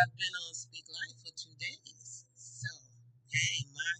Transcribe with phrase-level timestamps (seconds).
[0.00, 2.24] I've been on Speak Life for two days.
[2.36, 2.70] So,
[3.32, 3.92] hey, my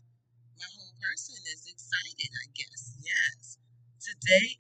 [0.58, 2.82] my whole person is excited, I guess.
[3.04, 3.58] Yes.
[4.00, 4.56] Today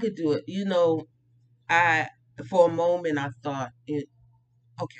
[0.00, 0.44] could do it.
[0.46, 1.06] You know,
[1.68, 2.08] I
[2.48, 4.08] for a moment I thought it
[4.80, 4.96] okay.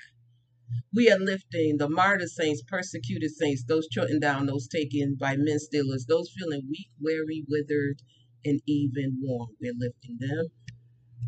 [0.95, 5.59] We are lifting the martyr saints, persecuted saints, those trodden down, those taken by men
[5.59, 8.03] stealers, those feeling weak, weary, withered,
[8.45, 9.51] and even worn.
[9.61, 10.47] We're lifting them.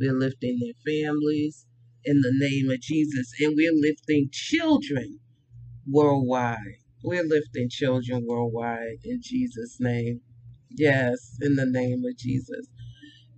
[0.01, 1.67] We're lifting their families
[2.05, 3.33] in the name of Jesus.
[3.41, 5.20] And we're lifting children
[5.87, 6.79] worldwide.
[7.05, 10.20] We're lifting children worldwide in Jesus' name.
[10.70, 12.67] Yes, in the name of Jesus.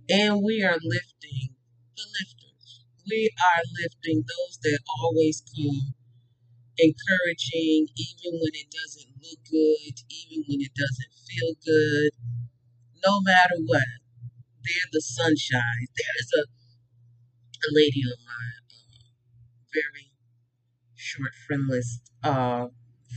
[0.09, 1.55] And we are lifting
[1.97, 2.85] the lifters.
[3.09, 5.93] We are lifting those that always come
[6.77, 12.11] encouraging, even when it doesn't look good, even when it doesn't feel good.
[13.05, 13.87] No matter what,
[14.63, 15.87] they're the sunshine.
[15.95, 16.43] There is a,
[17.47, 19.05] a lady on my uh,
[19.73, 20.11] very
[20.95, 22.67] short friend list uh,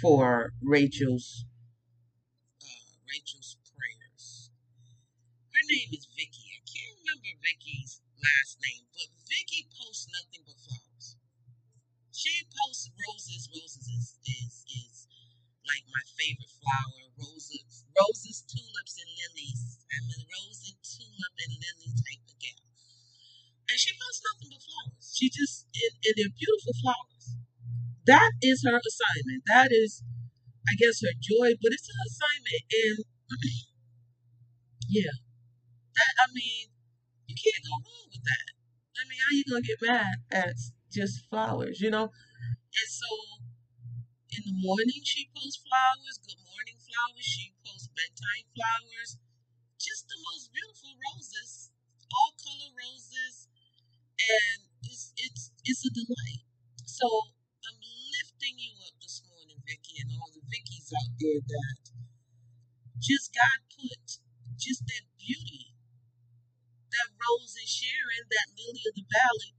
[0.00, 1.44] for Rachel's
[2.62, 2.66] uh,
[3.12, 4.50] Rachel's prayers.
[5.53, 6.27] Her name is Vicky.
[7.48, 11.16] Vicky's last name, but Vicky posts nothing but flowers.
[12.12, 13.48] She posts roses.
[13.48, 14.96] Roses is, is, is
[15.64, 17.08] like my favorite flower.
[17.16, 19.80] Roses, roses, tulips, and lilies.
[19.88, 22.69] I'm a rose and tulip and lily type of gal.
[23.72, 25.06] And she posts nothing but flowers.
[25.16, 27.24] She just, and, and they're beautiful flowers.
[28.04, 29.48] That is her assignment.
[29.48, 30.04] That is,
[30.69, 32.64] I guess, her joy, but it's an assignment.
[32.76, 32.96] And
[35.00, 35.16] yeah,
[35.97, 36.76] that, I mean,
[37.48, 38.47] can't go wrong with that.
[38.98, 40.56] I mean, how you gonna get mad at
[40.92, 42.12] just flowers, you know?
[42.60, 43.10] And so
[44.36, 49.19] in the morning she posts flowers, good morning flowers, she posts bedtime flowers,
[49.81, 51.70] just the most beautiful roses,
[52.12, 53.48] all color roses,
[54.20, 56.44] and it's it's it's a delight.
[56.86, 57.06] So
[57.65, 61.78] I'm lifting you up this morning, Vicky, and all the Vickies out there that
[63.00, 64.20] just God put
[64.59, 65.67] just that beauty,
[66.98, 69.54] that rose is sharing, that lily of the valley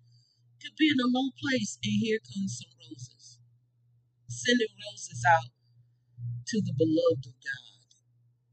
[0.60, 3.40] could be in a low place, and here comes some roses.
[4.28, 5.52] Sending roses out
[6.48, 7.70] to the beloved of God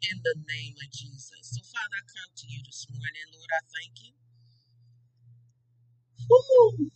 [0.07, 1.55] in the name of Jesus.
[1.55, 3.53] So, Father, I come to you this morning, Lord.
[3.53, 4.15] I thank you.
[6.29, 6.91] Woo!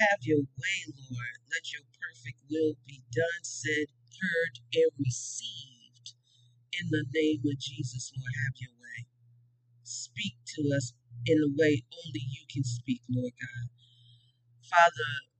[0.00, 1.36] Have your way, Lord.
[1.52, 3.88] Let your perfect will be done, said,
[4.20, 6.14] heard, and received.
[6.74, 9.06] In the name of Jesus, Lord, have your way.
[9.84, 10.92] Speak to us
[11.26, 13.68] in the way only you can speak, Lord God.
[14.62, 15.30] Father,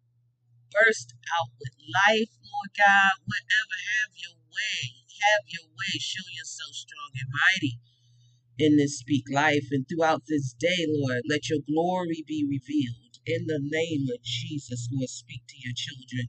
[0.71, 3.15] burst out with life, Lord God.
[3.27, 4.81] Whatever, have your way.
[5.15, 5.95] Have your way.
[5.99, 7.79] Show yourself strong and mighty
[8.59, 11.23] in this speak life and throughout this day, Lord.
[11.29, 13.19] Let your glory be revealed.
[13.27, 16.29] In the name of Jesus, Lord, speak to your children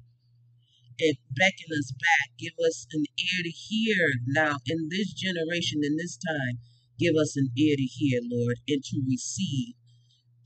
[1.00, 2.38] and beckon us back.
[2.40, 6.60] Give us an ear to hear now in this generation, in this time.
[7.00, 9.76] Give us an ear to hear, Lord, and to receive.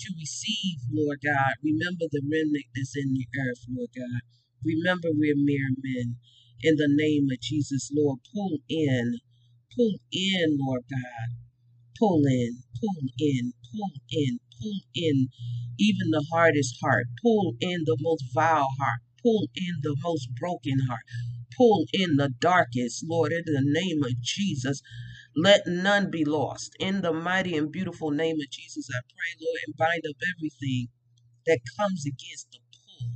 [0.02, 1.56] To receive, Lord God.
[1.64, 4.22] Remember the remnant that's in the earth, Lord God.
[4.64, 6.18] Remember we're mere men.
[6.62, 9.20] In the name of Jesus, Lord, pull in.
[9.76, 11.38] Pull in, Lord God.
[12.00, 15.28] Pull in, pull in, pull in, pull in
[15.80, 17.08] even the hardest heart.
[17.22, 19.02] Pull in the most vile heart.
[19.22, 21.04] Pull in the most broken heart.
[21.58, 24.82] Pull in the darkest, Lord, in the name of Jesus.
[25.36, 26.76] Let none be lost.
[26.80, 30.88] In the mighty and beautiful name of Jesus, I pray, Lord, and bind up everything
[31.46, 33.12] that comes against the pull.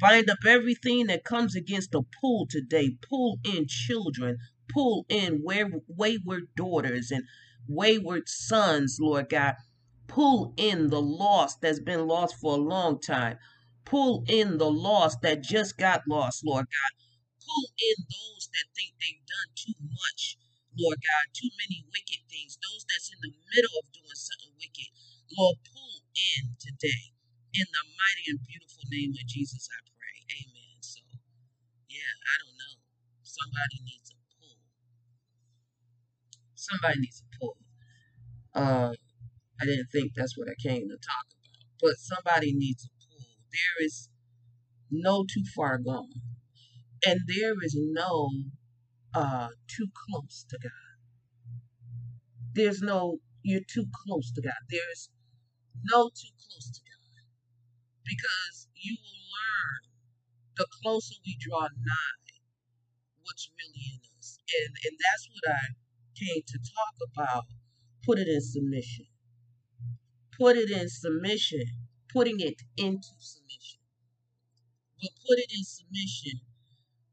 [0.00, 2.96] Bind up everything that comes against the pull today.
[3.08, 4.38] Pull in children.
[4.72, 7.24] Pull in wayward daughters and
[7.68, 9.54] wayward sons, Lord God.
[10.06, 13.38] Pull in the lost that's been lost for a long time.
[13.84, 16.92] Pull in the lost that just got lost, Lord God.
[17.46, 20.36] Pull in those that think they've done too much,
[20.78, 24.90] Lord God, too many wicked things, those that's in the middle of doing something wicked.
[25.34, 27.12] Lord, pull in today.
[27.50, 30.16] In the mighty and beautiful name of Jesus, I pray.
[30.38, 30.78] Amen.
[30.80, 31.02] So,
[31.90, 32.74] yeah, I don't know.
[33.26, 34.58] Somebody needs a pull.
[36.54, 37.56] Somebody needs a pull.
[38.54, 38.92] Uh,
[39.60, 41.66] I didn't think that's what I came to talk about.
[41.82, 43.26] But somebody needs a pull.
[43.50, 44.10] There is
[44.90, 46.22] no too far gone.
[47.06, 48.30] And there is no
[49.14, 50.72] uh too close to God.
[52.54, 54.60] there's no you're too close to God.
[54.70, 55.10] There's
[55.84, 56.96] no too close to God
[58.04, 59.80] because you will learn
[60.56, 62.18] the closer we draw nigh
[63.22, 64.38] what's really in us.
[64.60, 65.64] And and that's what I
[66.18, 67.44] came to talk about.
[68.04, 69.06] Put it in submission.
[70.38, 71.64] Put it in submission.
[72.12, 73.80] Putting it into submission.
[75.02, 76.40] But put it in submission.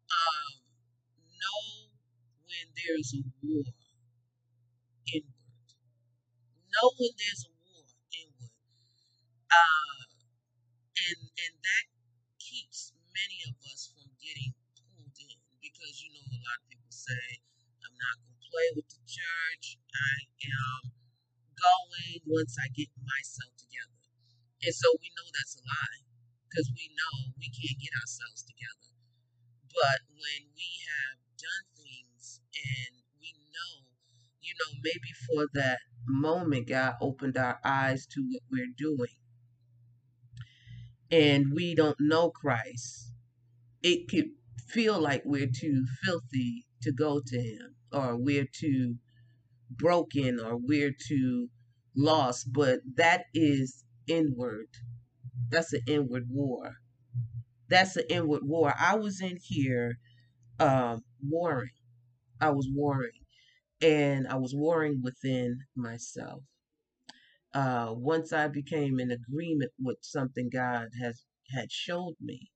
[0.09, 0.44] When
[2.77, 3.63] there's a war
[5.13, 5.33] inward.
[6.71, 8.53] Know when there's a war inward.
[9.51, 9.95] Uh,
[10.97, 11.85] and and that
[12.39, 16.93] keeps many of us from getting pulled in because you know a lot of people
[16.93, 17.25] say
[17.81, 20.81] i'm not to play with the church i am
[21.57, 24.03] going once i get myself together
[24.65, 26.01] and so we know that's a lie
[26.49, 28.91] because we know we can't get ourselves together
[29.73, 32.14] but when we have done things
[32.55, 33.85] and we know
[34.41, 39.15] you know maybe for that moment god opened our eyes to what we're doing
[41.11, 43.11] and we don't know Christ,
[43.83, 44.31] it could
[44.67, 48.95] feel like we're too filthy to go to Him, or we're too
[49.69, 51.49] broken, or we're too
[51.95, 52.51] lost.
[52.53, 54.67] But that is inward.
[55.49, 56.75] That's an inward war.
[57.69, 58.73] That's an inward war.
[58.79, 59.99] I was in here
[60.59, 61.69] um, warring.
[62.41, 63.21] I was warring.
[63.81, 66.43] And I was warring within myself
[67.55, 71.23] uh, once I became in agreement with something God has
[71.55, 72.49] had showed me,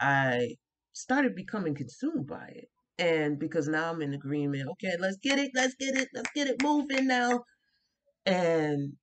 [0.00, 0.56] I
[0.92, 2.68] started becoming consumed by it.
[2.98, 6.46] And because now I'm in agreement, okay, let's get it, let's get it, let's get
[6.46, 7.44] it moving now.
[8.24, 8.94] And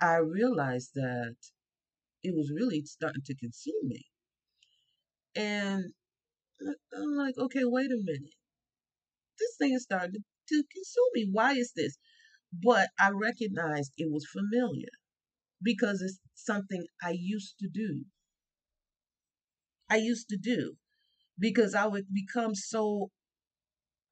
[0.00, 1.34] I realized that
[2.22, 4.04] it was really starting to consume me.
[5.36, 5.84] And
[6.96, 8.34] I'm like, okay, wait a minute.
[9.42, 11.28] This thing is starting to consume me.
[11.32, 11.98] Why is this?
[12.52, 14.94] But I recognized it was familiar
[15.60, 18.04] because it's something I used to do.
[19.90, 20.76] I used to do
[21.38, 23.10] because I would become so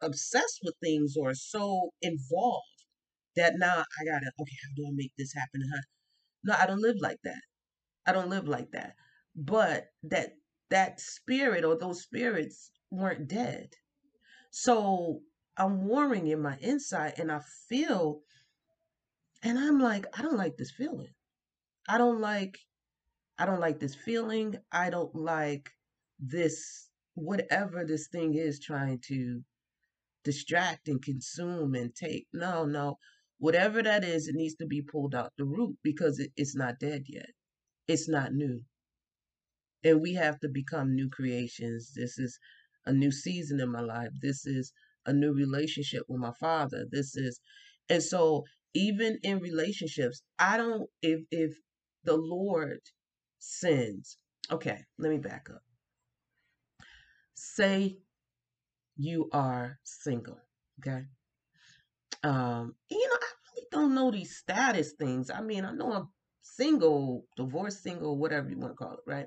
[0.00, 2.84] obsessed with things or so involved
[3.36, 5.62] that now I gotta, okay, how do I make this happen?
[6.42, 7.42] No, I don't live like that.
[8.06, 8.94] I don't live like that.
[9.36, 10.32] But that
[10.70, 13.68] that spirit or those spirits weren't dead.
[14.50, 15.22] So
[15.56, 18.20] I'm warring in my inside and I feel
[19.42, 21.14] and I'm like, I don't like this feeling.
[21.88, 22.58] I don't like
[23.38, 24.56] I don't like this feeling.
[24.70, 25.70] I don't like
[26.18, 29.42] this whatever this thing is trying to
[30.24, 32.26] distract and consume and take.
[32.32, 32.98] No, no.
[33.38, 36.78] Whatever that is, it needs to be pulled out the root because it, it's not
[36.78, 37.30] dead yet.
[37.88, 38.60] It's not new.
[39.82, 41.92] And we have to become new creations.
[41.94, 42.38] This is
[42.90, 44.10] a new season in my life.
[44.20, 44.72] This is
[45.06, 46.86] a new relationship with my father.
[46.90, 47.40] This is,
[47.88, 48.44] and so
[48.74, 51.52] even in relationships, I don't, if, if
[52.04, 52.80] the Lord
[53.38, 54.18] sends,
[54.50, 55.62] okay, let me back up.
[57.34, 57.98] Say
[58.96, 60.40] you are single,
[60.80, 61.04] okay?
[62.24, 65.30] Um, you know, I really don't know these status things.
[65.30, 66.08] I mean, I know I'm
[66.42, 69.26] single, divorced single, whatever you want to call it, right?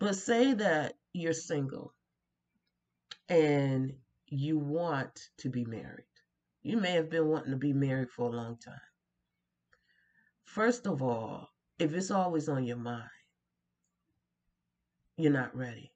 [0.00, 1.94] But say that you're single
[3.28, 3.92] and
[4.26, 6.04] you want to be married.
[6.62, 8.80] You may have been wanting to be married for a long time.
[10.44, 11.48] First of all,
[11.78, 13.10] if it's always on your mind,
[15.16, 15.92] you're not ready.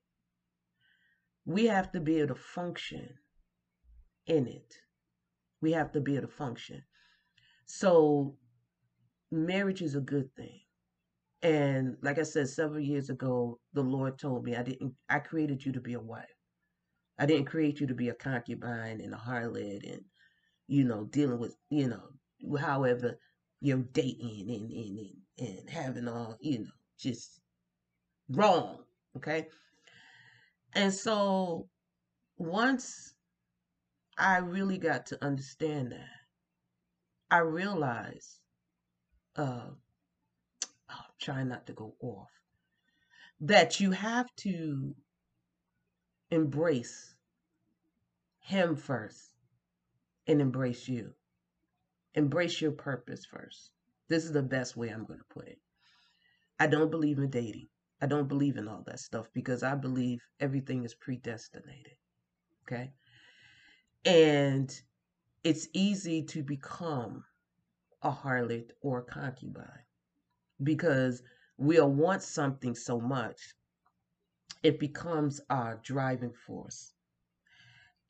[1.45, 3.09] We have to be able to function
[4.27, 4.75] in it.
[5.61, 6.83] We have to be able to function.
[7.67, 8.37] So,
[9.31, 10.61] marriage is a good thing.
[11.43, 15.65] And like I said several years ago, the Lord told me I didn't I created
[15.65, 16.36] you to be a wife.
[17.19, 20.05] I didn't create you to be a concubine and a harlot and
[20.69, 23.19] you know, dealing with, you know, however
[23.61, 27.41] you're dating and, and, and, and having all, you know, just
[28.31, 28.79] wrong.
[29.17, 29.47] Okay.
[30.75, 31.69] And so
[32.37, 33.15] once
[34.19, 36.09] I really got to understand that,
[37.31, 38.41] I realized,
[39.37, 39.71] uh,
[40.89, 42.29] I'm trying not to go off,
[43.41, 44.95] that you have to
[46.31, 47.15] embrace
[48.41, 49.33] him first
[50.27, 51.13] and embrace you.
[52.15, 53.71] Embrace your purpose first.
[54.09, 55.59] This is the best way I'm going to put it.
[56.59, 57.69] I don't believe in dating.
[58.01, 61.97] I don't believe in all that stuff because I believe everything is predestinated.
[62.67, 62.93] Okay?
[64.05, 64.73] And
[65.45, 67.25] it's easy to become
[68.03, 69.67] a harlot or a concubine
[70.63, 71.23] because
[71.59, 73.55] we'll want something so much,
[74.63, 76.93] it becomes our driving force.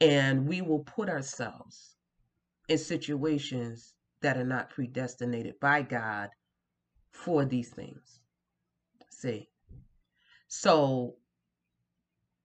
[0.01, 1.97] And we will put ourselves
[2.69, 6.31] in situations that are not predestinated by God
[7.11, 8.21] for these things.
[9.11, 9.49] See?
[10.49, 11.17] So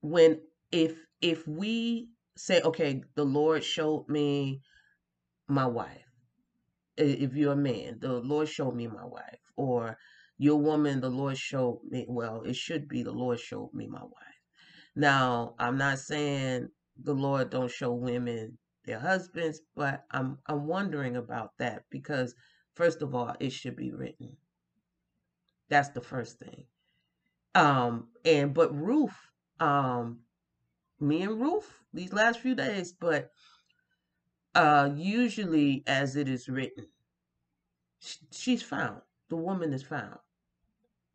[0.01, 4.61] when if if we say, okay, the Lord showed me
[5.47, 6.05] my wife.
[6.97, 9.39] If you're a man, the Lord showed me my wife.
[9.55, 9.97] Or
[10.41, 14.01] you're woman, the Lord showed me, well, it should be the Lord showed me my
[14.01, 14.41] wife.
[14.95, 16.69] Now, I'm not saying
[17.03, 22.33] the Lord don't show women their husbands, but I'm I'm wondering about that because
[22.73, 24.35] first of all, it should be written.
[25.69, 26.65] That's the first thing.
[27.53, 29.15] Um, and but Ruth,
[29.59, 30.21] um,
[30.99, 33.29] me and Ruth these last few days, but
[34.55, 36.87] uh usually as it is written,
[38.31, 39.01] she's found.
[39.29, 40.17] The woman is found.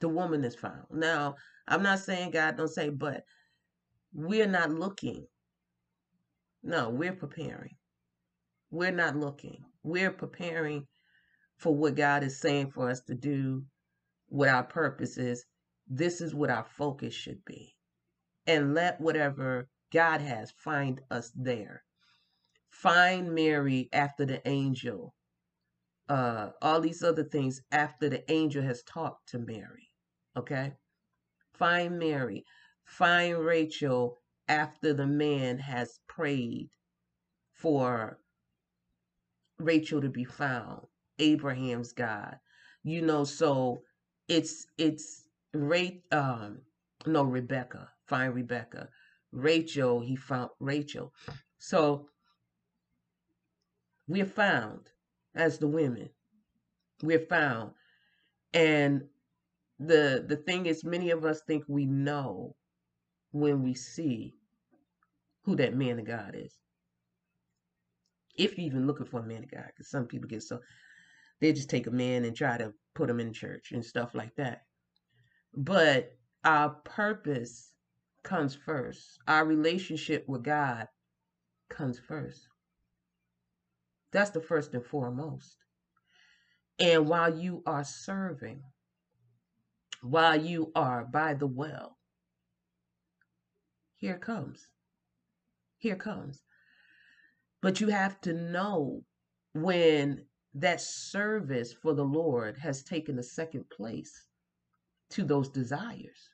[0.07, 0.85] The woman is found.
[0.93, 1.35] Now,
[1.67, 3.25] I'm not saying God don't say, but
[4.15, 5.27] we're not looking.
[6.63, 7.75] No, we're preparing.
[8.71, 9.65] We're not looking.
[9.83, 10.87] We're preparing
[11.59, 13.65] for what God is saying for us to do,
[14.29, 15.45] what our purpose is.
[15.89, 17.75] This is what our focus should be.
[18.47, 21.83] And let whatever God has find us there.
[22.71, 25.15] Find Mary after the angel.
[26.09, 29.86] Uh, all these other things after the angel has talked to Mary.
[30.37, 30.73] Okay?
[31.55, 32.45] Find Mary.
[32.85, 36.69] Find Rachel after the man has prayed
[37.53, 38.19] for
[39.59, 40.83] Rachel to be found.
[41.19, 42.37] Abraham's God.
[42.85, 43.83] You know, so
[44.29, 46.59] it's it's Ray um
[47.07, 47.89] no Rebecca.
[48.07, 48.89] Find Rebecca.
[49.33, 51.13] Rachel, he found Rachel.
[51.59, 52.09] So
[54.07, 54.91] we're found
[55.35, 56.11] as the women.
[57.03, 57.73] We're found.
[58.53, 59.03] And
[59.79, 62.55] the the thing is many of us think we know
[63.33, 64.35] when we see
[65.45, 66.55] who that man of God is.
[68.37, 70.61] If you're even looking for a man of God, because some people get so
[71.41, 74.35] they just take a man and try to put him in church and stuff like
[74.37, 74.63] that.
[75.55, 77.73] But our purpose
[78.23, 79.19] comes first.
[79.29, 80.89] Our relationship with God
[81.69, 82.49] comes first.
[84.13, 85.57] That's the first and foremost.
[86.79, 88.63] And while you are serving,
[90.07, 91.97] while you are by the well,
[93.97, 94.69] here comes.
[95.79, 96.43] Here comes.
[97.63, 99.03] But you have to know
[99.53, 104.27] when that service for the Lord has taken a second place
[105.11, 106.31] to those desires.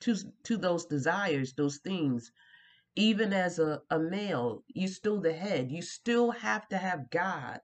[0.00, 2.32] To, to those desires, those things.
[2.96, 5.70] Even as a, a male, you still the head.
[5.70, 7.60] You still have to have God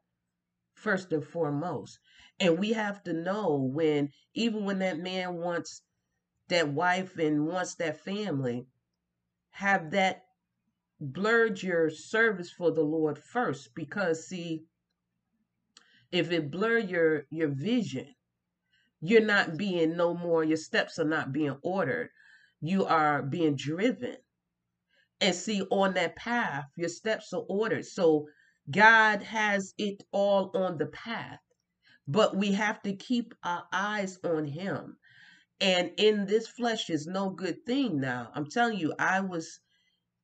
[0.76, 1.98] first and foremost.
[2.38, 5.82] And we have to know when, even when that man wants
[6.48, 8.66] that wife and wants that family,
[9.50, 10.22] have that
[11.00, 13.74] blurred your service for the Lord first.
[13.74, 14.64] Because see,
[16.12, 18.14] if it blur your your vision,
[19.00, 22.10] you're not being no more, your steps are not being ordered.
[22.60, 24.16] You are being driven.
[25.20, 27.86] And see, on that path, your steps are ordered.
[27.86, 28.28] So
[28.70, 31.40] God has it all on the path.
[32.08, 34.96] But we have to keep our eyes on Him.
[35.60, 38.30] And in this flesh is no good thing now.
[38.34, 39.60] I'm telling you, I was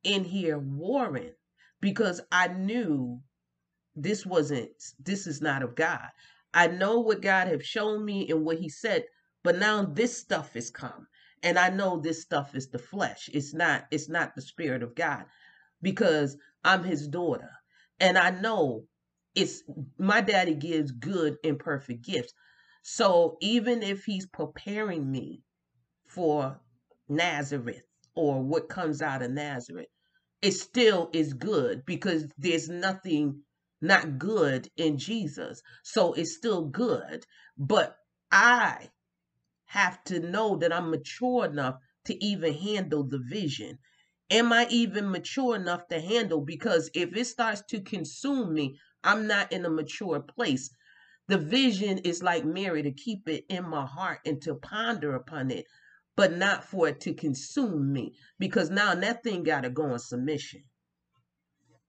[0.04, 1.32] in here warring
[1.80, 3.20] because I knew
[3.96, 4.70] this wasn't,
[5.00, 6.08] this is not of God.
[6.54, 9.04] I know what God have shown me and what He said,
[9.44, 11.06] but now this stuff has come.
[11.42, 13.30] And I know this stuff is the flesh.
[13.32, 15.24] It's not, it's not the spirit of God
[15.82, 17.50] because I'm his daughter.
[18.02, 18.86] And I know
[19.36, 19.64] it's
[19.98, 22.34] my daddy gives good and perfect gifts.
[22.84, 25.42] So even if he's preparing me
[26.08, 26.60] for
[27.08, 29.88] Nazareth or what comes out of Nazareth,
[30.42, 33.42] it still is good because there's nothing
[33.82, 35.62] not good in Jesus.
[35.84, 37.26] So it's still good.
[37.58, 37.96] But
[38.32, 38.90] I
[39.66, 43.78] have to know that I'm mature enough to even handle the vision.
[44.32, 46.40] Am I even mature enough to handle?
[46.40, 50.70] Because if it starts to consume me, I'm not in a mature place.
[51.28, 55.50] The vision is like Mary to keep it in my heart and to ponder upon
[55.50, 55.66] it,
[56.16, 58.16] but not for it to consume me.
[58.38, 60.64] Because now that thing got to go in submission.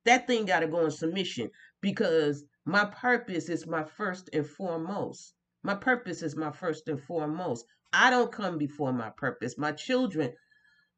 [0.04, 5.34] That thing got to go in submission because my purpose is my first and foremost.
[5.64, 7.66] My purpose is my first and foremost.
[7.94, 9.58] I don't come before my purpose.
[9.58, 10.34] My children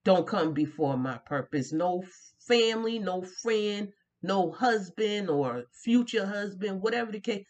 [0.05, 1.73] don't come before my purpose.
[1.73, 2.03] No
[2.47, 3.89] family, no friend,
[4.21, 7.45] no husband or future husband, whatever the case.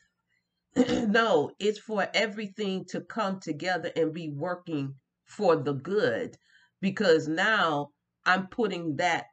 [0.75, 4.95] no, it's for everything to come together and be working
[5.25, 6.37] for the good
[6.81, 7.89] because now
[8.25, 9.25] I'm putting that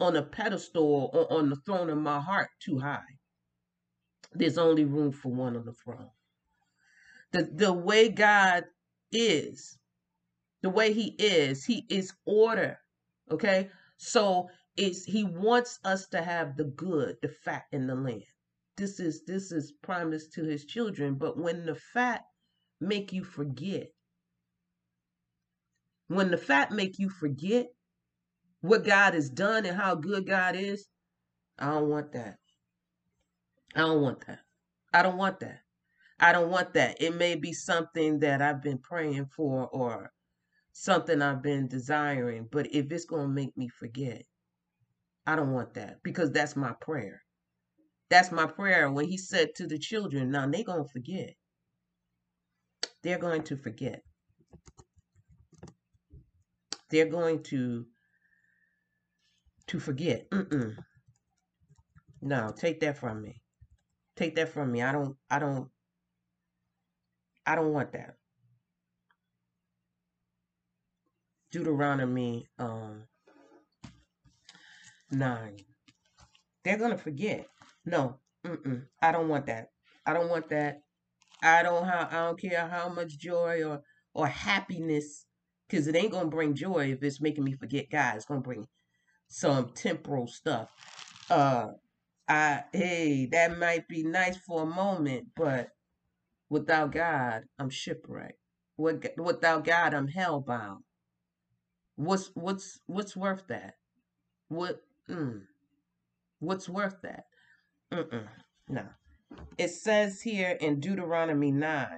[0.00, 3.02] on a pedestal or on the throne of my heart too high.
[4.32, 6.10] There's only room for one on the throne.
[7.32, 8.64] The the way God
[9.12, 9.78] is,
[10.64, 12.78] the way He is, He is order.
[13.30, 13.68] Okay,
[13.98, 18.24] so it's He wants us to have the good, the fat in the land.
[18.78, 21.16] This is this is promised to His children.
[21.16, 22.22] But when the fat
[22.80, 23.88] make you forget,
[26.08, 27.66] when the fat make you forget
[28.62, 30.88] what God has done and how good God is,
[31.58, 32.38] I don't want that.
[33.76, 34.40] I don't want that.
[34.94, 35.60] I don't want that.
[36.18, 37.02] I don't want that.
[37.02, 40.13] It may be something that I've been praying for or
[40.74, 44.24] something I've been desiring, but if it's going to make me forget,
[45.26, 47.22] I don't want that because that's my prayer.
[48.10, 51.34] That's my prayer when he said to the children, now they're going to forget.
[53.02, 54.02] They're going to forget.
[56.90, 57.86] They're going to
[59.68, 60.28] to forget.
[60.30, 60.76] Mm-mm.
[62.20, 63.40] No, take that from me.
[64.16, 64.82] Take that from me.
[64.82, 65.68] I don't I don't
[67.46, 68.16] I don't want that.
[71.54, 73.04] Deuteronomy um
[75.12, 75.56] 9.
[76.64, 77.46] They're going to forget.
[77.86, 78.16] No,
[79.00, 79.68] I don't want that.
[80.04, 80.80] I don't want that.
[81.44, 83.82] I don't how I don't care how much joy or
[84.14, 85.26] or happiness
[85.68, 88.16] because it ain't gonna bring joy if it's making me forget God.
[88.16, 88.66] It's gonna bring
[89.28, 90.70] some temporal stuff.
[91.30, 91.68] Uh,
[92.28, 95.68] I hey, that might be nice for a moment, but
[96.50, 98.40] without God, I'm shipwrecked.
[98.76, 100.78] Without God, I'm hellbound.
[101.96, 103.74] What's what's what's worth that?
[104.48, 105.42] What mm,
[106.40, 107.24] what's worth that?
[108.68, 108.84] No.
[109.58, 111.88] It says here in Deuteronomy 9,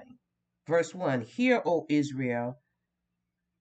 [0.67, 2.59] verse 1 Hear, O Israel,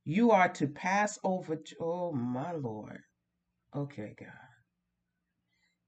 [0.04, 1.58] you are to pass over.
[1.80, 3.00] Oh, my Lord.
[3.74, 4.28] Okay, God.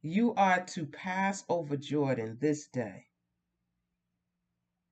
[0.03, 3.07] You are to pass over Jordan this day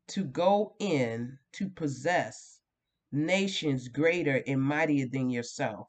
[0.08, 2.55] to go in to possess
[3.16, 5.88] nations greater and mightier than yourself,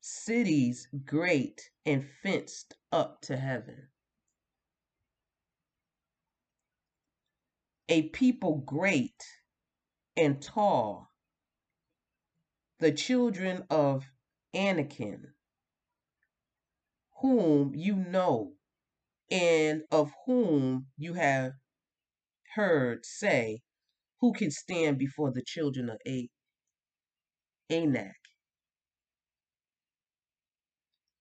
[0.00, 3.88] cities great and fenced up to heaven.
[7.88, 9.22] A people great
[10.16, 11.10] and tall,
[12.78, 14.04] the children of
[14.54, 15.34] Anakim,
[17.20, 18.52] whom you know
[19.30, 21.52] and of whom you have
[22.54, 23.62] heard say,
[24.20, 26.30] Who can stand before the children of A-
[27.70, 28.16] Anak?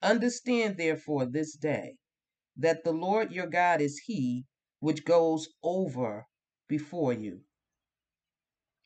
[0.02, 1.96] Understand therefore this day
[2.58, 4.46] that the Lord your God is He
[4.80, 6.28] which goes over
[6.70, 7.42] before you.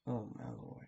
[0.07, 0.87] Oh, my Lord.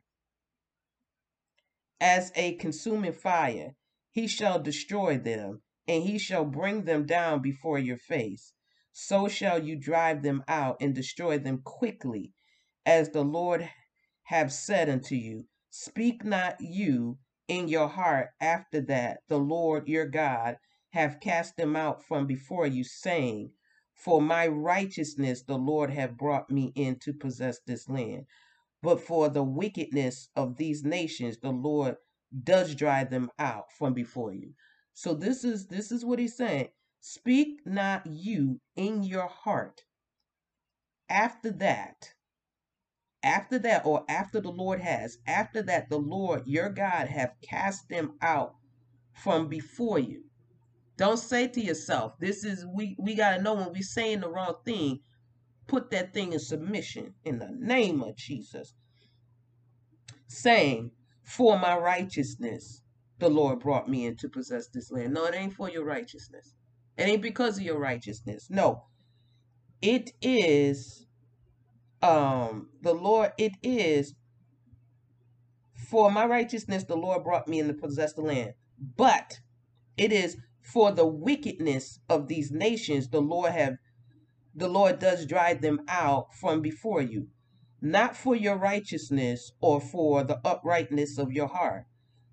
[2.01, 3.75] As a consuming fire,
[4.11, 8.53] He shall destroy them, and He shall bring them down before your face.
[8.93, 12.33] So shall you drive them out and destroy them quickly,
[12.85, 13.69] as the Lord
[14.23, 15.45] have said unto you.
[15.69, 17.17] Speak not you
[17.47, 20.57] in your heart after that the Lord your God
[20.91, 23.51] have cast them out from before you, saying,
[23.93, 28.25] For my righteousness the Lord have brought me in to possess this land.
[28.81, 31.97] But for the wickedness of these nations the Lord
[32.43, 34.53] does drive them out from before you.
[34.93, 36.69] So this is this is what he's saying.
[36.99, 39.83] Speak not you in your heart
[41.09, 42.13] after that
[43.23, 47.87] after that or after the lord has after that the lord your god have cast
[47.89, 48.55] them out
[49.13, 50.23] from before you.
[50.97, 54.29] Don't say to yourself this is we we got to know when we saying the
[54.29, 54.99] wrong thing
[55.67, 58.73] put that thing in submission in the name of jesus.
[60.27, 60.91] Saying
[61.23, 62.81] for my righteousness
[63.19, 65.13] the lord brought me in to possess this land.
[65.13, 66.53] No it ain't for your righteousness.
[66.97, 68.47] It ain't because of your righteousness.
[68.49, 68.85] No.
[69.81, 71.07] It is
[72.01, 74.15] um the Lord it is
[75.75, 78.53] for my righteousness the Lord brought me in to possess the land.
[78.97, 79.41] But
[79.97, 83.77] it is for the wickedness of these nations the Lord have
[84.55, 87.27] the Lord does drive them out from before you,
[87.81, 91.85] not for your righteousness or for the uprightness of your heart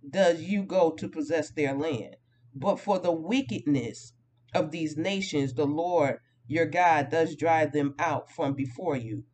[0.09, 2.17] does you go to possess their land,
[2.55, 4.13] but for the wickedness
[4.55, 9.25] of these nations the Lord your God does drive them out from before you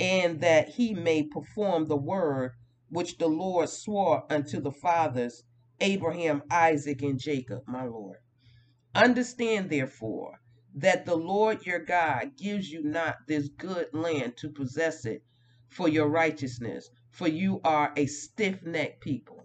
[0.00, 2.52] and that he may perform the word
[2.88, 5.44] which the Lord swore unto the fathers,
[5.78, 8.16] Abraham, Isaac, and Jacob, my Lord.
[8.94, 10.40] Understand, therefore,
[10.74, 15.22] that the Lord your God gives you not this good land to possess it
[15.68, 19.44] for your righteousness, for you are a stiff necked people.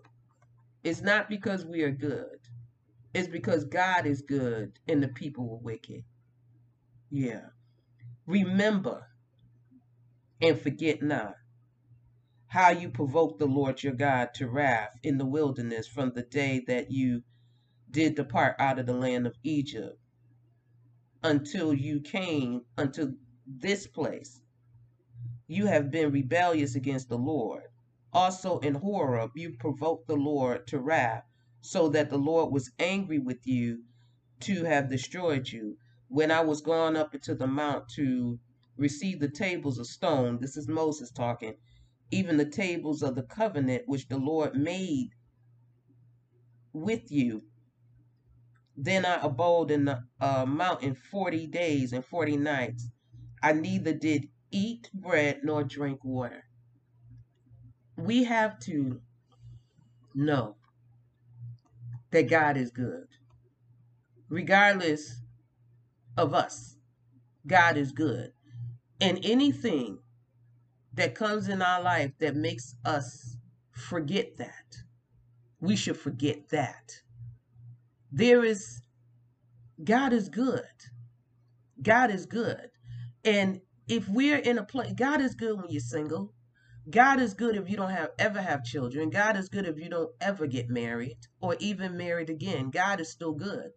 [0.83, 2.39] It's not because we are good,
[3.13, 6.03] it's because God is good and the people were wicked.
[7.09, 7.47] Yeah.
[8.25, 9.07] Remember
[10.41, 11.35] and forget not
[12.47, 16.63] how you provoked the Lord your God to wrath in the wilderness from the day
[16.67, 17.23] that you
[17.91, 19.99] did depart out of the land of Egypt
[21.23, 23.13] until you came unto
[23.45, 24.39] this place.
[25.47, 27.63] You have been rebellious against the Lord.
[28.13, 31.23] Also in Horeb, you provoked the Lord to wrath,
[31.61, 33.83] so that the Lord was angry with you
[34.41, 35.77] to have destroyed you.
[36.07, 38.39] When I was gone up into the mount to
[38.77, 41.55] receive the tables of stone, this is Moses talking,
[42.11, 45.11] even the tables of the covenant which the Lord made
[46.73, 47.43] with you.
[48.77, 52.89] Then I abode in the uh, mountain forty days and forty nights.
[53.41, 56.43] I neither did eat bread nor drink water.
[57.97, 58.99] We have to
[60.13, 60.57] know
[62.11, 63.07] that God is good.
[64.29, 65.21] Regardless
[66.17, 66.75] of us,
[67.47, 68.31] God is good.
[69.01, 69.99] And anything
[70.93, 73.37] that comes in our life that makes us
[73.71, 74.77] forget that,
[75.59, 76.91] we should forget that.
[78.11, 78.81] There is,
[79.83, 80.61] God is good.
[81.81, 82.69] God is good.
[83.25, 86.33] And if we're in a place, God is good when you're single.
[86.89, 89.09] God is good if you don't have ever have children.
[89.09, 92.69] God is good if you don't ever get married or even married again.
[92.69, 93.71] God is still good.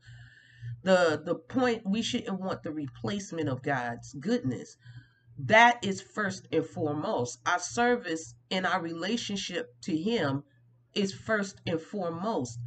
[0.82, 4.76] The the point we shouldn't want the replacement of God's goodness.
[5.38, 7.38] That is first and foremost.
[7.46, 10.42] Our service and our relationship to him
[10.94, 12.58] is first and foremost.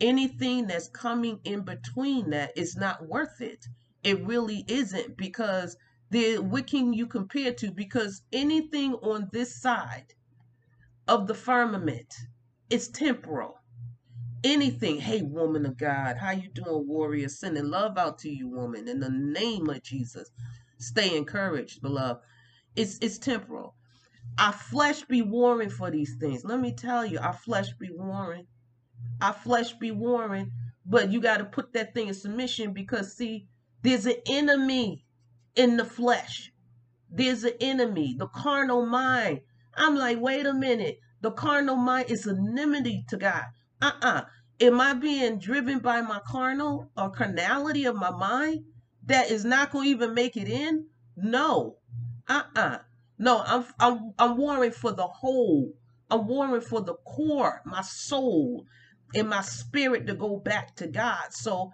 [0.00, 3.66] Anything that's coming in between that is not worth it.
[4.02, 5.76] It really isn't because
[6.10, 7.70] the what can you compare to?
[7.70, 10.14] Because anything on this side
[11.08, 12.14] of the firmament
[12.68, 13.56] is temporal.
[14.42, 17.28] Anything, hey woman of God, how you doing, warrior?
[17.28, 20.30] Sending love out to you, woman, in the name of Jesus.
[20.80, 22.22] Stay encouraged, beloved.
[22.76, 23.74] It's it's temporal.
[24.38, 26.44] Our flesh be warring for these things.
[26.44, 28.46] Let me tell you, our flesh be warring.
[29.20, 30.52] Our flesh be warring,
[30.86, 33.48] but you got to put that thing in submission because see,
[33.82, 35.04] there's an enemy
[35.56, 36.52] in the flesh.
[37.10, 39.40] There's an enemy, the carnal mind.
[39.74, 41.00] I'm like, wait a minute.
[41.22, 43.44] The carnal mind is an enmity to God.
[43.82, 44.22] Uh-uh.
[44.60, 48.64] Am I being driven by my carnal or carnality of my mind
[49.10, 50.86] that is not going to even make it in?
[51.16, 51.76] No.
[52.28, 52.78] Uh-uh.
[53.18, 55.72] No, I'm I'm I'm warring for the whole.
[56.10, 58.64] I'm warring for the core, my soul,
[59.14, 61.32] and my spirit to go back to God.
[61.32, 61.72] So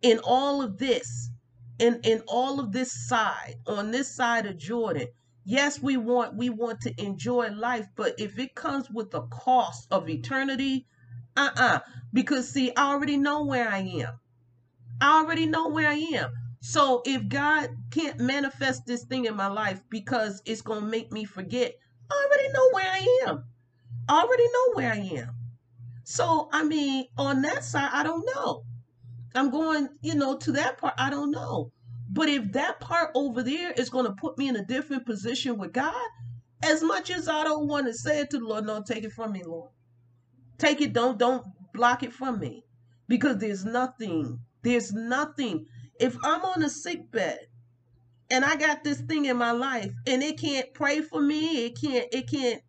[0.00, 1.30] in all of this,
[1.78, 5.06] in in all of this side on this side of jordan
[5.44, 9.86] yes we want we want to enjoy life but if it comes with the cost
[9.90, 10.86] of eternity
[11.36, 11.80] uh-uh
[12.12, 14.18] because see i already know where i am
[15.00, 16.32] i already know where i am
[16.70, 21.12] so if god can't manifest this thing in my life because it's going to make
[21.12, 21.74] me forget
[22.10, 23.44] i already know where i am
[24.08, 25.34] I already know where i am
[26.04, 28.62] so i mean on that side i don't know
[29.36, 30.94] I'm going, you know, to that part.
[30.98, 31.72] I don't know.
[32.10, 35.58] But if that part over there is going to put me in a different position
[35.58, 36.06] with God,
[36.64, 39.12] as much as I don't want to say it to the Lord, no, take it
[39.12, 39.70] from me, Lord.
[40.58, 42.64] Take it, don't, don't block it from me.
[43.08, 45.66] Because there's nothing, there's nothing.
[46.00, 47.38] If I'm on a sick bed
[48.30, 51.80] and I got this thing in my life and it can't pray for me, it
[51.80, 52.62] can't, it can't,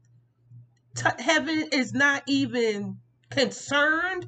[0.95, 2.97] t- heaven is not even
[3.29, 4.27] concerned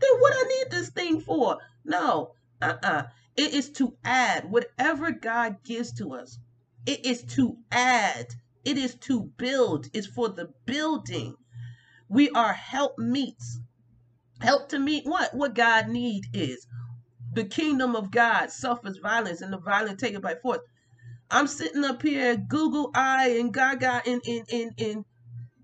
[0.00, 1.58] then what I need this thing for?
[1.84, 3.04] No, uh-uh.
[3.36, 6.38] It is to add whatever God gives to us.
[6.86, 8.26] It is to add.
[8.64, 9.88] It is to build.
[9.92, 11.36] It's for the building.
[12.08, 13.58] We are help meets.
[14.40, 15.34] Help to meet what?
[15.34, 16.66] What God need is.
[17.38, 20.58] The kingdom of God suffers violence and the violent take it by force.
[21.30, 25.04] I'm sitting up here, Google Eye and Gaga and and and and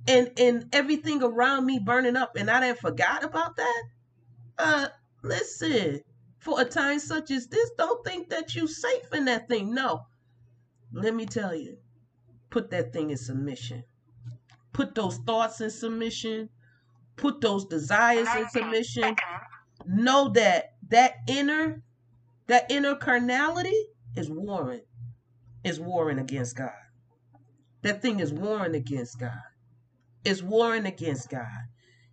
[0.06, 3.82] and, and everything around me burning up, and I didn't forgot about that.
[4.56, 4.88] Uh,
[5.24, 6.02] listen,
[6.38, 9.74] for a time such as this, don't think that you safe in that thing.
[9.74, 10.06] No.
[10.92, 11.78] Let me tell you,
[12.50, 13.82] put that thing in submission.
[14.72, 16.50] Put those thoughts in submission.
[17.16, 19.16] Put those desires in submission.
[19.87, 21.83] Know that that inner,
[22.47, 24.85] that inner carnality is warring,
[25.64, 26.70] is warring against God.
[27.83, 29.42] That thing is warring against God.
[30.25, 31.68] It's warring against God.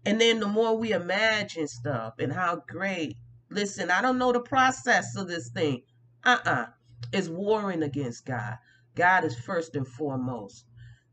[0.06, 3.16] And then the more we imagine stuff and how great,
[3.50, 5.84] listen, I don't know the process of this thing.
[6.24, 6.52] Uh uh-uh.
[6.52, 6.66] uh.
[7.14, 8.58] It's warring against God.
[8.96, 10.66] God is first and foremost.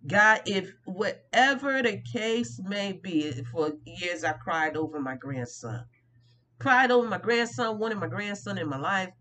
[0.07, 5.85] God, if whatever the case may be, for years I cried over my grandson.
[6.59, 9.13] Cried over my grandson, wanted my grandson in my life.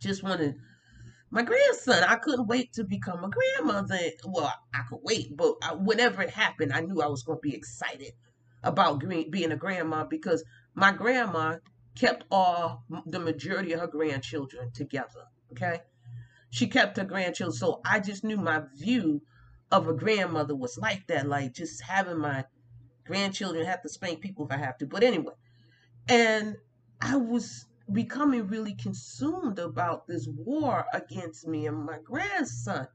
[0.00, 0.54] Just wanted
[1.30, 2.04] my grandson.
[2.04, 3.98] I couldn't wait to become a grandmother.
[4.24, 7.48] Well, I could wait, but I, whenever it happened, I knew I was going to
[7.48, 8.12] be excited
[8.62, 11.56] about green, being a grandma because my grandma
[11.96, 15.24] kept all the majority of her grandchildren together.
[15.52, 15.80] Okay,
[16.50, 19.22] she kept her grandchildren, so I just knew my view
[19.70, 22.44] of a grandmother was like that, like just having my
[23.06, 24.86] grandchildren have to spank people if I have to.
[24.86, 25.34] But anyway,
[26.08, 26.56] and
[27.00, 32.86] I was becoming really consumed about this war against me and my grandson.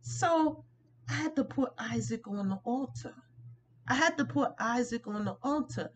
[0.00, 0.64] So
[1.08, 3.14] I had to put Isaac on the altar.
[3.88, 5.90] I had to put Isaac on the altar.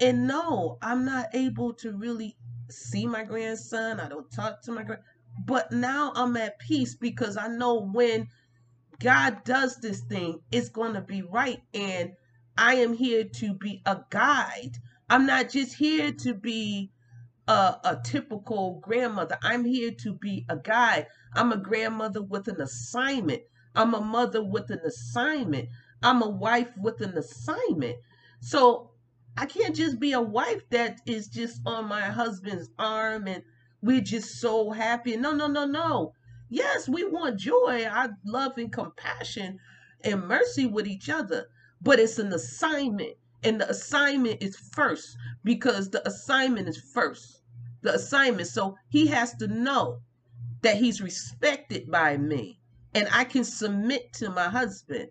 [0.00, 2.36] And no, I'm not able to really
[2.70, 4.00] see my grandson.
[4.00, 5.02] I don't talk to my grand
[5.38, 8.28] but now I'm at peace because I know when
[9.00, 11.62] God does this thing, it's going to be right.
[11.74, 12.12] And
[12.56, 14.76] I am here to be a guide.
[15.12, 16.90] I'm not just here to be
[17.46, 19.36] a, a typical grandmother.
[19.42, 21.06] I'm here to be a guide.
[21.34, 23.42] I'm a grandmother with an assignment.
[23.74, 25.68] I'm a mother with an assignment.
[26.02, 27.96] I'm a wife with an assignment.
[28.40, 28.92] So
[29.36, 33.42] I can't just be a wife that is just on my husband's arm and
[33.82, 35.18] we're just so happy.
[35.18, 36.14] No, no, no, no.
[36.48, 39.58] Yes, we want joy, our love and compassion
[40.04, 41.48] and mercy with each other,
[41.82, 43.18] but it's an assignment.
[43.44, 47.40] And the assignment is first because the assignment is first.
[47.82, 48.48] The assignment.
[48.48, 50.00] So he has to know
[50.62, 52.60] that he's respected by me
[52.94, 55.08] and I can submit to my husband.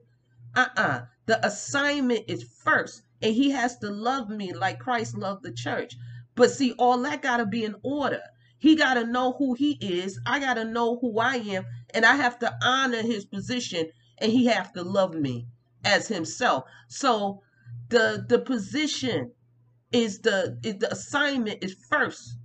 [0.55, 0.81] Uh uh-uh.
[0.81, 5.51] uh The assignment is first and he has to love me like Christ loved the
[5.51, 5.95] church.
[6.35, 8.21] But see, all that got to be in order.
[8.57, 10.19] He got to know who he is.
[10.25, 11.65] I got to know who I am.
[11.93, 13.89] And I have to honor his position
[14.19, 15.47] and he have to love me
[15.83, 16.65] as himself.
[16.87, 17.41] So
[17.91, 19.33] the the position
[19.93, 22.37] is the is the assignment is first.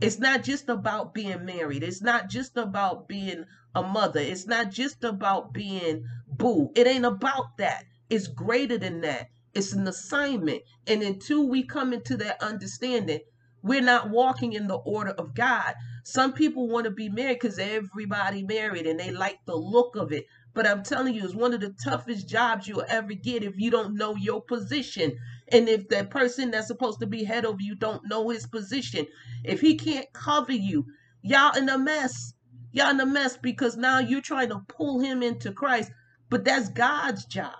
[0.00, 1.82] It's not just about being married.
[1.84, 4.20] It's not just about being a mother.
[4.20, 6.70] It's not just about being boo.
[6.76, 7.84] It ain't about that.
[8.10, 9.28] It's greater than that.
[9.54, 10.62] It's an assignment.
[10.86, 13.20] And until we come into that understanding,
[13.62, 15.74] we're not walking in the order of God.
[16.04, 20.12] Some people want to be married because everybody married and they like the look of
[20.12, 20.26] it.
[20.54, 23.70] But I'm telling you, it's one of the toughest jobs you'll ever get if you
[23.70, 25.18] don't know your position.
[25.48, 29.06] And if the person that's supposed to be head of you don't know his position,
[29.44, 30.86] if he can't cover you,
[31.22, 32.34] y'all in a mess.
[32.72, 35.90] Y'all in a mess because now you're trying to pull him into Christ.
[36.28, 37.54] But that's God's job.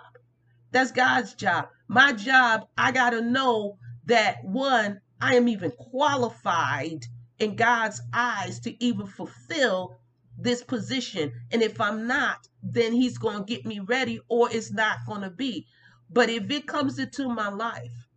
[0.70, 1.68] That's God's job.
[1.88, 7.04] My job, I got to know that one, I am even qualified
[7.38, 9.98] in God's eyes to even fulfill
[10.42, 11.32] this position.
[11.50, 15.22] And if I'm not, then He's going to get me ready or it's not going
[15.22, 15.66] to be.
[16.10, 18.08] But if it comes into my life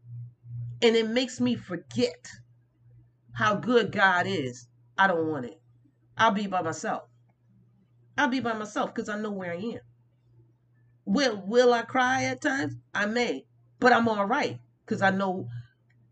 [0.82, 2.28] and it makes me forget
[3.34, 5.62] how good God is, I don't want it.
[6.18, 7.04] I'll be by myself.
[8.18, 9.80] I'll be by myself because I know where I am.
[11.06, 12.76] Will will I cry at times?
[12.94, 13.46] I may,
[13.80, 15.48] but I'm all right because I know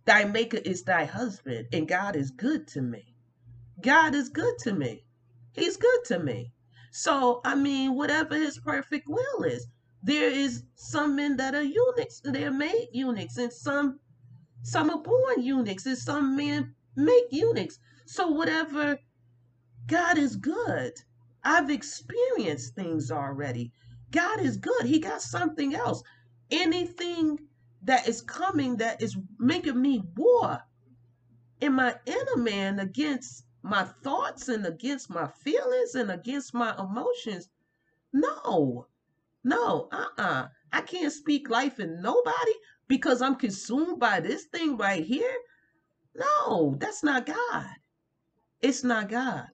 [0.05, 3.15] Thy maker is thy husband, and God is good to me.
[3.79, 5.05] God is good to me.
[5.53, 6.51] He's good to me.
[6.91, 9.67] So, I mean, whatever his perfect will is,
[10.01, 13.99] there is some men that are eunuchs, they're made eunuchs, and some
[14.61, 17.79] some are born eunuchs, and some men make eunuchs.
[18.05, 18.99] So whatever
[19.87, 20.93] God is good.
[21.43, 23.71] I've experienced things already.
[24.11, 24.85] God is good.
[24.85, 26.01] He got something else.
[26.51, 27.39] Anything
[27.83, 30.61] that is coming that is making me war
[31.59, 37.49] in my inner man against my thoughts and against my feelings and against my emotions.
[38.11, 38.87] No,
[39.43, 40.23] no, uh uh-uh.
[40.23, 42.53] uh I can't speak life in nobody
[42.87, 45.35] because I'm consumed by this thing right here.
[46.15, 47.69] No, that's not God.
[48.61, 49.47] It's not God.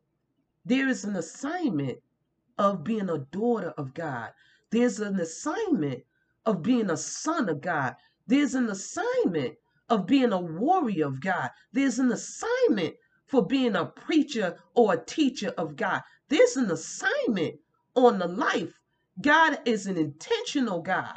[0.66, 2.00] There is an assignment
[2.58, 4.32] of being a daughter of God.
[4.72, 6.04] There's an assignment
[6.46, 7.96] of being a son of God.
[8.28, 9.56] There's an assignment
[9.90, 11.50] of being a warrior of God.
[11.74, 12.96] There's an assignment
[13.30, 16.02] for being a preacher or a teacher of God.
[16.30, 17.56] There's an assignment
[17.96, 18.80] on the life.
[19.22, 21.16] God is an intentional God.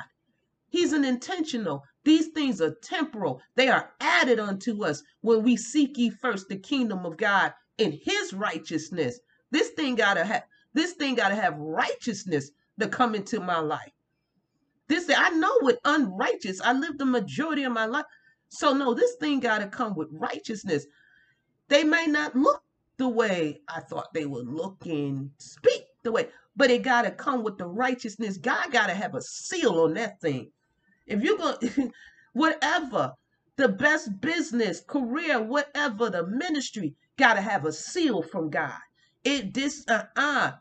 [0.69, 1.85] He's an intentional.
[2.05, 3.41] These things are temporal.
[3.57, 7.95] They are added unto us when we seek ye first the kingdom of God and
[7.95, 9.19] his righteousness.
[9.51, 10.45] This thing gotta have
[10.75, 13.93] this thing gotta have righteousness to come into my life.
[14.89, 16.61] This I know with unrighteous.
[16.61, 18.05] I lived the majority of my life.
[18.49, 20.87] So no, this thing got to come with righteousness.
[21.73, 22.63] They may not look
[22.99, 27.13] the way I thought they would look and speak the way, but it got to
[27.13, 28.39] come with the righteousness.
[28.39, 30.53] God got to have a seal on that thing.
[31.07, 31.93] If you're going,
[32.35, 33.15] whatever,
[33.57, 38.79] the best business, career, whatever, the ministry, got to have a seal from God.
[39.25, 40.53] It this uh uh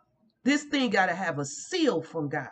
[0.46, 2.50] this thing gotta have a seal from God.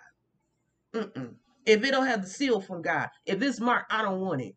[0.95, 1.35] Mm-mm.
[1.65, 4.55] If it don't have the seal from God, if it's marked, I don't want it.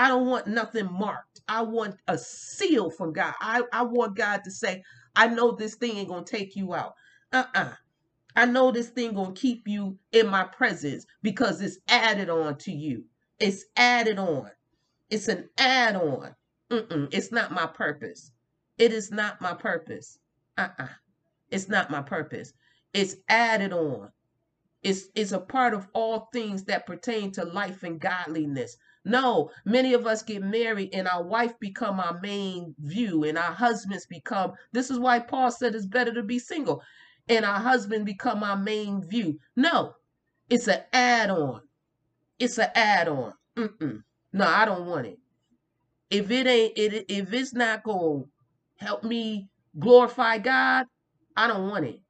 [0.00, 1.42] I don't want nothing marked.
[1.46, 3.34] I want a seal from God.
[3.42, 4.82] I, I want God to say,
[5.14, 6.94] I know this thing ain't gonna take you out.
[7.34, 7.74] Uh-uh.
[8.36, 12.72] I know this thing gonna keep you in my presence because it's added on to
[12.72, 13.04] you.
[13.40, 14.50] It's added on.
[15.10, 16.34] It's an add-on.
[16.70, 18.32] It's not my purpose.
[18.78, 20.18] It is not my purpose.
[20.58, 20.88] Uh-uh.
[21.50, 22.52] It's not my purpose.
[22.94, 24.10] It's added on.
[24.82, 28.76] It's, it's a part of all things that pertain to life and godliness.
[29.04, 33.52] No, many of us get married and our wife become our main view and our
[33.52, 36.82] husbands become, this is why Paul said it's better to be single
[37.28, 39.38] and our husband become our main view.
[39.56, 39.94] No,
[40.50, 41.62] it's an add-on.
[42.38, 43.32] It's an add-on.
[44.32, 45.18] No, I don't want it.
[46.10, 50.86] If it ain't, it, if it's not going to help me glorify God,
[51.36, 52.00] I don't want it.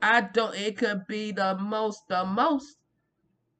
[0.00, 2.76] I don't, it could be the most, the most.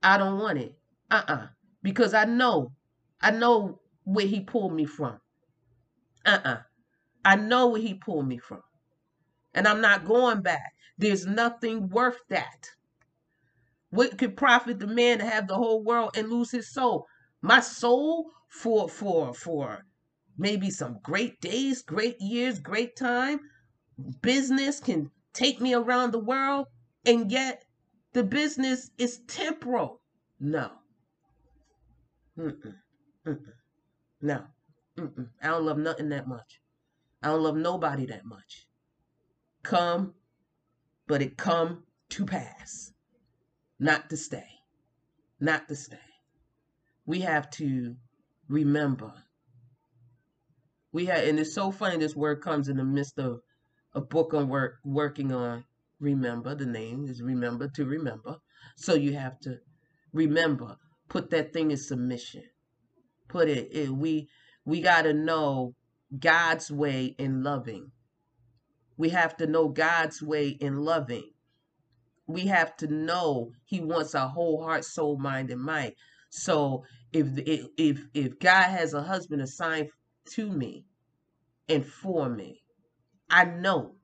[0.02, 0.74] I don't want it.
[1.10, 1.48] Uh-uh.
[1.82, 2.72] Because I know,
[3.20, 5.18] I know where he pulled me from.
[6.26, 6.58] Uh-uh.
[7.24, 8.62] I know where he pulled me from.
[9.54, 10.72] And I'm not going back.
[10.98, 12.70] There's nothing worth that.
[13.90, 17.06] What could profit the man to have the whole world and lose his soul?
[17.42, 19.84] My soul for for for
[20.36, 23.40] maybe some great days, great years, great time.
[24.22, 26.66] Business can take me around the world,
[27.04, 27.64] and yet
[28.12, 30.00] the business is temporal.
[30.38, 30.70] No.
[32.40, 32.74] Mm-mm.
[34.22, 34.44] No.
[34.98, 35.28] Mm-mm.
[35.42, 36.60] I don't love nothing that much.
[37.22, 38.66] I don't love nobody that much.
[39.62, 40.14] Come
[41.10, 42.92] but it come to pass,
[43.80, 44.46] not to stay,
[45.40, 45.98] not to stay.
[47.04, 47.96] We have to
[48.48, 49.12] remember.
[50.92, 53.40] We have, and it's so funny this word comes in the midst of
[53.92, 55.64] a book I'm work working on.
[55.98, 58.36] Remember, the name is remember to remember.
[58.76, 59.58] So you have to
[60.12, 60.76] remember,
[61.10, 62.44] put that thing in submission.
[63.28, 64.30] Put it, it we
[64.64, 65.74] we got to know
[66.18, 67.92] God's way in loving
[69.00, 71.30] we have to know God's way in loving.
[72.26, 75.94] We have to know He wants our whole heart, soul, mind, and might.
[76.28, 77.26] So if
[77.78, 79.88] if if God has a husband assigned
[80.32, 80.84] to me
[81.66, 82.60] and for me,
[83.30, 83.94] I know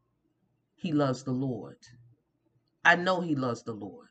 [0.76, 1.76] He loves the Lord.
[2.82, 4.08] I know He loves the Lord.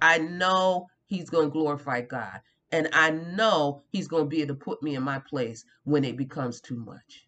[0.00, 2.40] I know He's going to glorify God.
[2.72, 6.04] And I know He's going to be able to put me in my place when
[6.04, 7.26] it becomes too much.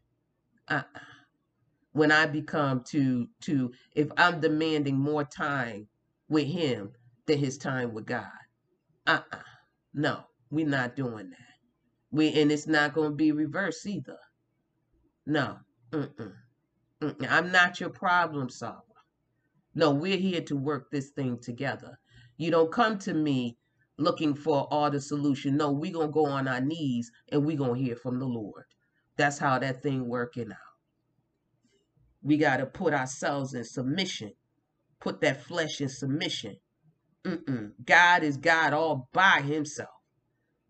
[0.69, 1.01] Uh-uh
[1.99, 5.89] when I become too, to if I'm demanding more time
[6.29, 6.93] with him
[7.27, 8.31] than his time with God.
[9.07, 9.43] Uh-uh.
[9.95, 11.39] No, we're not doing that.
[12.13, 14.19] We and it's not going to be reversed either.
[15.27, 15.59] No.
[15.91, 16.33] Mm-mm.
[17.03, 17.29] Mm-mm.
[17.29, 18.83] I'm not your problem solver.
[19.75, 21.99] No, we're here to work this thing together.
[22.37, 23.58] You don't come to me
[23.99, 25.57] looking for all the solution.
[25.57, 28.27] No, we're going to go on our knees and we're going to hear from the
[28.27, 28.65] Lord.
[29.17, 30.59] That's how that thing working out.
[32.23, 34.33] We got to put ourselves in submission,
[35.01, 36.57] put that flesh in submission.
[37.25, 37.73] Mm-mm.
[37.85, 39.89] God is God all by himself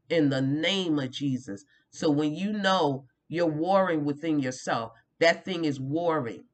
[0.08, 1.64] in the name of Jesus.
[1.90, 6.44] So when you know you're warring within yourself, that thing is warring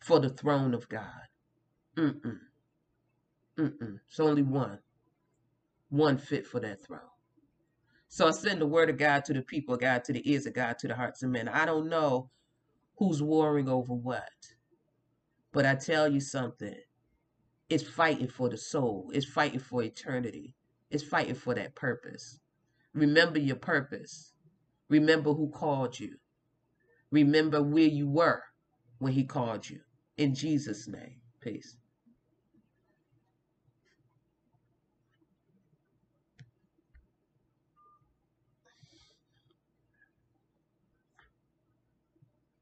[0.00, 1.26] for the throne of God.
[1.96, 2.38] Mm-mm.
[3.58, 3.98] Mm-mm.
[4.08, 4.78] It's only one.
[5.88, 7.00] One fit for that throne.
[8.08, 10.54] So I send the word of God to the people, God to the ears of
[10.54, 11.48] God, to the hearts of men.
[11.48, 12.30] I don't know
[12.98, 14.30] who's warring over what.
[15.52, 16.74] But I tell you something,
[17.68, 20.54] it's fighting for the soul, it's fighting for eternity,
[20.90, 22.38] it's fighting for that purpose.
[22.94, 24.32] Remember your purpose.
[24.88, 26.16] Remember who called you.
[27.10, 28.42] Remember where you were
[28.98, 29.80] when he called you.
[30.16, 31.76] In Jesus' name, peace.